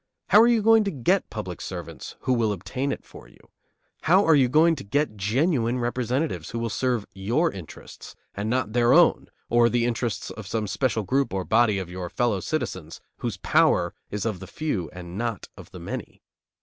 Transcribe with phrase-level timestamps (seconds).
[0.29, 3.37] How are you going to get public servants who will obtain it for you?
[4.05, 8.73] How are you going to get genuine representatives who will serve your interests, and not
[8.73, 12.99] their own or the interests of some special group or body of your fellow citizens
[13.17, 16.23] whose power is of the few and not of the many?